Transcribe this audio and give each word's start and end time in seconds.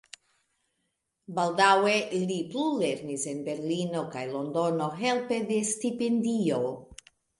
Baldaŭe 1.39 1.93
li 2.31 2.37
plulernis 2.53 3.25
en 3.33 3.43
Berlino 3.49 4.01
kaj 4.17 4.25
Londono 4.33 4.89
helpe 5.03 5.39
de 5.53 5.61
stipendio. 5.77 6.63